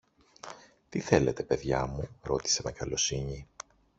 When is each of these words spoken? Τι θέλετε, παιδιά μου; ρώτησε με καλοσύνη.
Τι 0.89 0.99
θέλετε, 0.99 1.43
παιδιά 1.43 1.85
μου; 1.85 2.07
ρώτησε 2.21 2.61
με 2.65 2.71
καλοσύνη. 2.71 3.47